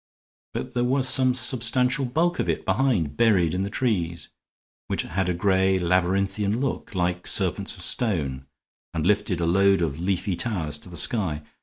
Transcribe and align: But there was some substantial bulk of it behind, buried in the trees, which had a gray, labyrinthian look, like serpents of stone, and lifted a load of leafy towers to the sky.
But 0.55 0.73
there 0.73 0.83
was 0.83 1.07
some 1.07 1.35
substantial 1.35 2.05
bulk 2.05 2.39
of 2.39 2.49
it 2.49 2.65
behind, 2.65 3.15
buried 3.17 3.53
in 3.53 3.61
the 3.61 3.69
trees, 3.69 4.29
which 4.87 5.03
had 5.03 5.29
a 5.29 5.33
gray, 5.35 5.77
labyrinthian 5.77 6.59
look, 6.59 6.95
like 6.95 7.27
serpents 7.27 7.75
of 7.77 7.83
stone, 7.83 8.47
and 8.95 9.05
lifted 9.05 9.39
a 9.39 9.45
load 9.45 9.83
of 9.83 9.99
leafy 9.99 10.35
towers 10.35 10.79
to 10.79 10.89
the 10.89 10.97
sky. 10.97 11.43